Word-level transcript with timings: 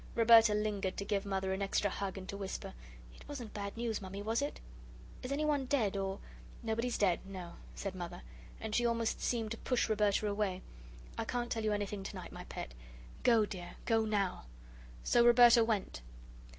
Roberta 0.15 0.55
lingered 0.55 0.97
to 0.97 1.05
give 1.05 1.27
Mother 1.27 1.53
an 1.53 1.61
extra 1.61 1.91
hug 1.91 2.17
and 2.17 2.27
to 2.27 2.35
whisper: 2.35 2.73
"It 3.15 3.27
wasn't 3.27 3.53
bad 3.53 3.77
news, 3.77 4.01
Mammy, 4.01 4.23
was 4.23 4.41
it? 4.41 4.59
Is 5.21 5.31
anyone 5.31 5.67
dead 5.67 5.95
or" 5.95 6.17
"Nobody's 6.63 6.97
dead 6.97 7.19
no," 7.23 7.53
said 7.75 7.93
Mother, 7.93 8.23
and 8.59 8.73
she 8.73 8.83
almost 8.83 9.21
seemed 9.21 9.51
to 9.51 9.57
push 9.57 9.87
Roberta 9.89 10.25
away. 10.27 10.63
"I 11.19 11.23
can't 11.25 11.51
tell 11.51 11.63
you 11.63 11.71
anything 11.71 12.01
tonight, 12.01 12.31
my 12.31 12.45
pet. 12.45 12.73
Go, 13.21 13.45
dear, 13.45 13.75
go 13.85 14.03
NOW." 14.03 14.45
So 15.03 15.23
Roberta 15.23 15.63
went. 15.63 16.01